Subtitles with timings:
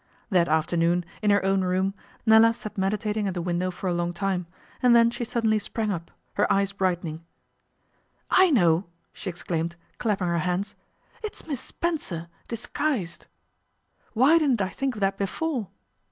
[0.31, 1.93] That afternoon, in her own room,
[2.25, 4.47] Nella sat meditating at the window for long time,
[4.81, 7.23] and then she suddenly sprang up, her eyes brightening.
[8.31, 10.73] 'I know,' she exclaimed, clapping her hands.
[11.21, 13.27] 'It's Miss Spencer, disguised!
[14.13, 15.67] Why didn't I think of that before?